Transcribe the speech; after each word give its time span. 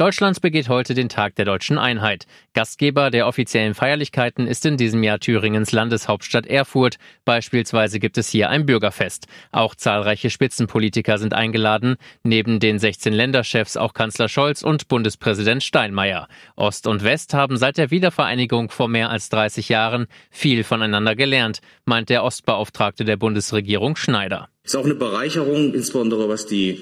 Deutschland 0.00 0.40
begeht 0.40 0.70
heute 0.70 0.94
den 0.94 1.10
Tag 1.10 1.34
der 1.34 1.44
deutschen 1.44 1.76
Einheit. 1.76 2.26
Gastgeber 2.54 3.10
der 3.10 3.26
offiziellen 3.26 3.74
Feierlichkeiten 3.74 4.46
ist 4.46 4.64
in 4.64 4.78
diesem 4.78 5.02
Jahr 5.02 5.18
Thüringens 5.18 5.72
Landeshauptstadt 5.72 6.46
Erfurt. 6.46 6.96
Beispielsweise 7.26 7.98
gibt 7.98 8.16
es 8.16 8.30
hier 8.30 8.48
ein 8.48 8.64
Bürgerfest. 8.64 9.26
Auch 9.52 9.74
zahlreiche 9.74 10.30
Spitzenpolitiker 10.30 11.18
sind 11.18 11.34
eingeladen, 11.34 11.96
neben 12.22 12.60
den 12.60 12.78
16 12.78 13.12
Länderchefs 13.12 13.76
auch 13.76 13.92
Kanzler 13.92 14.30
Scholz 14.30 14.62
und 14.62 14.88
Bundespräsident 14.88 15.62
Steinmeier. 15.62 16.28
Ost 16.56 16.86
und 16.86 17.04
West 17.04 17.34
haben 17.34 17.58
seit 17.58 17.76
der 17.76 17.90
Wiedervereinigung 17.90 18.70
vor 18.70 18.88
mehr 18.88 19.10
als 19.10 19.28
30 19.28 19.68
Jahren 19.68 20.06
viel 20.30 20.64
voneinander 20.64 21.14
gelernt, 21.14 21.60
meint 21.84 22.08
der 22.08 22.24
Ostbeauftragte 22.24 23.04
der 23.04 23.18
Bundesregierung 23.18 23.96
Schneider. 23.96 24.48
Es 24.64 24.72
ist 24.72 24.80
auch 24.80 24.86
eine 24.86 24.94
Bereicherung, 24.94 25.74
insbesondere 25.74 26.26
was 26.30 26.46
die 26.46 26.80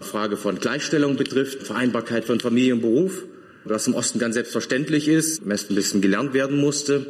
Frage 0.00 0.36
von 0.36 0.58
Gleichstellung 0.58 1.16
betrifft, 1.16 1.62
Vereinbarkeit 1.62 2.24
von 2.24 2.40
Familie 2.40 2.74
und 2.74 2.80
Beruf, 2.80 3.22
was 3.64 3.86
im 3.86 3.94
Osten 3.94 4.18
ganz 4.18 4.34
selbstverständlich 4.34 5.08
ist, 5.08 5.42
im 5.42 5.50
Westen 5.50 5.72
ein 5.72 5.76
bisschen 5.76 6.00
gelernt 6.00 6.34
werden 6.34 6.58
musste. 6.58 7.06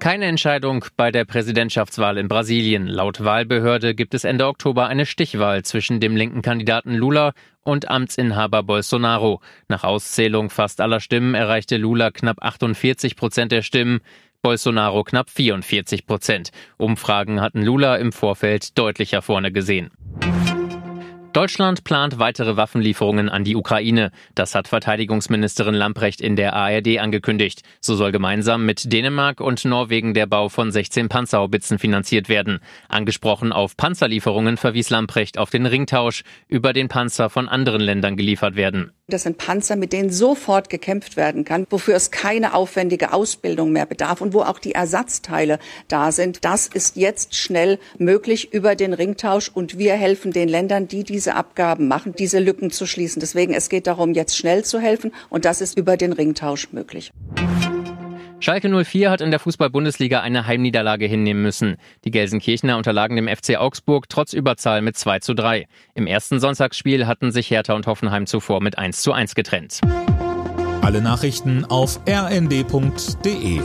Keine 0.00 0.24
Entscheidung 0.24 0.86
bei 0.96 1.10
der 1.10 1.26
Präsidentschaftswahl 1.26 2.16
in 2.16 2.26
Brasilien. 2.26 2.86
Laut 2.86 3.22
Wahlbehörde 3.22 3.94
gibt 3.94 4.14
es 4.14 4.24
Ende 4.24 4.46
Oktober 4.46 4.86
eine 4.86 5.04
Stichwahl 5.04 5.62
zwischen 5.62 6.00
dem 6.00 6.16
linken 6.16 6.40
Kandidaten 6.40 6.94
Lula 6.94 7.34
und 7.64 7.90
Amtsinhaber 7.90 8.62
Bolsonaro. 8.62 9.42
Nach 9.68 9.84
Auszählung 9.84 10.48
fast 10.48 10.80
aller 10.80 11.00
Stimmen 11.00 11.34
erreichte 11.34 11.76
Lula 11.76 12.10
knapp 12.10 12.42
48 12.42 13.14
Prozent 13.14 13.52
der 13.52 13.60
Stimmen. 13.60 14.00
Bolsonaro 14.40 15.04
knapp 15.04 15.28
44 15.28 16.06
Prozent. 16.06 16.50
Umfragen 16.78 17.42
hatten 17.42 17.62
Lula 17.62 17.96
im 17.96 18.12
Vorfeld 18.12 18.78
deutlicher 18.78 19.20
vorne 19.20 19.52
gesehen. 19.52 19.90
Deutschland 21.32 21.84
plant 21.84 22.18
weitere 22.18 22.56
Waffenlieferungen 22.56 23.28
an 23.28 23.44
die 23.44 23.54
Ukraine. 23.54 24.10
Das 24.34 24.56
hat 24.56 24.66
Verteidigungsministerin 24.66 25.74
Lamprecht 25.74 26.20
in 26.20 26.34
der 26.34 26.54
ARD 26.54 26.98
angekündigt. 26.98 27.62
So 27.80 27.94
soll 27.94 28.10
gemeinsam 28.10 28.66
mit 28.66 28.92
Dänemark 28.92 29.40
und 29.40 29.64
Norwegen 29.64 30.12
der 30.12 30.26
Bau 30.26 30.48
von 30.48 30.72
16 30.72 31.08
Panzerhaubitzen 31.08 31.78
finanziert 31.78 32.28
werden. 32.28 32.58
Angesprochen 32.88 33.52
auf 33.52 33.76
Panzerlieferungen 33.76 34.56
verwies 34.56 34.90
Lamprecht 34.90 35.38
auf 35.38 35.50
den 35.50 35.66
Ringtausch, 35.66 36.24
über 36.48 36.72
den 36.72 36.88
Panzer 36.88 37.30
von 37.30 37.48
anderen 37.48 37.80
Ländern 37.80 38.16
geliefert 38.16 38.56
werden. 38.56 38.90
Das 39.06 39.24
sind 39.24 39.38
Panzer, 39.38 39.74
mit 39.74 39.92
denen 39.92 40.10
sofort 40.10 40.70
gekämpft 40.70 41.16
werden 41.16 41.44
kann, 41.44 41.66
wofür 41.70 41.96
es 41.96 42.12
keine 42.12 42.54
aufwendige 42.54 43.12
Ausbildung 43.12 43.72
mehr 43.72 43.86
bedarf 43.86 44.20
und 44.20 44.32
wo 44.34 44.42
auch 44.42 44.60
die 44.60 44.72
Ersatzteile 44.72 45.58
da 45.88 46.12
sind. 46.12 46.44
Das 46.44 46.68
ist 46.68 46.96
jetzt 46.96 47.34
schnell 47.34 47.78
möglich 47.98 48.52
über 48.52 48.76
den 48.76 48.92
Ringtausch 48.92 49.48
und 49.48 49.78
wir 49.78 49.94
helfen 49.94 50.32
den 50.32 50.48
Ländern, 50.48 50.86
die 50.86 51.02
diese 51.02 51.19
Abgaben 51.28 51.88
machen, 51.88 52.14
diese 52.18 52.38
Lücken 52.38 52.70
zu 52.70 52.86
schließen. 52.86 53.20
Deswegen, 53.20 53.54
es 53.54 53.68
geht 53.68 53.86
darum, 53.86 54.14
jetzt 54.14 54.36
schnell 54.36 54.64
zu 54.64 54.80
helfen 54.80 55.12
und 55.28 55.44
das 55.44 55.60
ist 55.60 55.78
über 55.78 55.96
den 55.96 56.12
Ringtausch 56.12 56.72
möglich. 56.72 57.12
Schalke 58.42 58.70
04 58.70 59.10
hat 59.10 59.20
in 59.20 59.30
der 59.30 59.38
Fußball-Bundesliga 59.38 60.20
eine 60.20 60.46
Heimniederlage 60.46 61.04
hinnehmen 61.04 61.42
müssen. 61.42 61.76
Die 62.04 62.10
Gelsenkirchener 62.10 62.78
unterlagen 62.78 63.16
dem 63.16 63.28
FC 63.28 63.56
Augsburg 63.58 64.08
trotz 64.08 64.32
Überzahl 64.32 64.80
mit 64.80 64.96
2 64.96 65.18
zu 65.18 65.34
3. 65.34 65.66
Im 65.94 66.06
ersten 66.06 66.40
Sonntagsspiel 66.40 67.06
hatten 67.06 67.32
sich 67.32 67.50
Hertha 67.50 67.74
und 67.74 67.86
Hoffenheim 67.86 68.26
zuvor 68.26 68.62
mit 68.62 68.78
1 68.78 69.02
zu 69.02 69.12
1 69.12 69.34
getrennt. 69.34 69.80
Alle 70.80 71.02
Nachrichten 71.02 71.66
auf 71.66 72.00
rnd.de 72.08 73.60